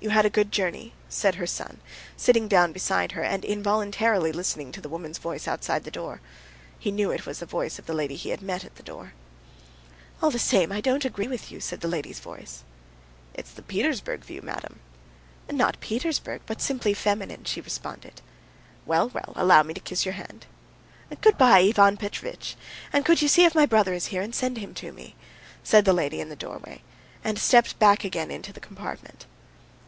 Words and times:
"You 0.00 0.10
had 0.10 0.24
a 0.26 0.30
good 0.30 0.52
journey?" 0.52 0.94
said 1.08 1.34
her 1.34 1.46
son, 1.46 1.80
sitting 2.16 2.46
down 2.46 2.70
beside 2.70 3.12
her, 3.12 3.24
and 3.24 3.44
involuntarily 3.44 4.30
listening 4.30 4.70
to 4.70 4.80
a 4.84 4.88
woman's 4.88 5.18
voice 5.18 5.48
outside 5.48 5.82
the 5.82 5.90
door. 5.90 6.20
He 6.78 6.92
knew 6.92 7.10
it 7.10 7.26
was 7.26 7.40
the 7.40 7.46
voice 7.46 7.80
of 7.80 7.86
the 7.86 7.92
lady 7.92 8.14
he 8.14 8.28
had 8.30 8.40
met 8.40 8.64
at 8.64 8.76
the 8.76 8.84
door. 8.84 9.12
"All 10.22 10.30
the 10.30 10.38
same 10.38 10.70
I 10.70 10.80
don't 10.80 11.04
agree 11.04 11.26
with 11.26 11.50
you," 11.50 11.58
said 11.58 11.80
the 11.80 11.88
lady's 11.88 12.20
voice. 12.20 12.62
"It's 13.34 13.50
the 13.50 13.60
Petersburg 13.60 14.20
view, 14.24 14.40
madame." 14.40 14.78
"Not 15.50 15.80
Petersburg, 15.80 16.42
but 16.46 16.62
simply 16.62 16.94
feminine," 16.94 17.42
she 17.44 17.60
responded. 17.60 18.22
"Well, 18.86 19.08
well, 19.08 19.32
allow 19.34 19.64
me 19.64 19.74
to 19.74 19.80
kiss 19.80 20.06
your 20.06 20.14
hand." 20.14 20.46
"Good 21.22 21.36
bye, 21.36 21.58
Ivan 21.58 21.96
Petrovitch. 21.96 22.54
And 22.92 23.04
could 23.04 23.20
you 23.20 23.26
see 23.26 23.42
if 23.46 23.54
my 23.56 23.66
brother 23.66 23.94
is 23.94 24.06
here, 24.06 24.22
and 24.22 24.32
send 24.32 24.58
him 24.58 24.74
to 24.74 24.92
me?" 24.92 25.16
said 25.64 25.84
the 25.84 25.92
lady 25.92 26.20
in 26.20 26.28
the 26.28 26.36
doorway, 26.36 26.82
and 27.24 27.36
stepped 27.36 27.76
back 27.80 28.04
again 28.04 28.30
into 28.30 28.52
the 28.52 28.60
compartment. 28.60 29.26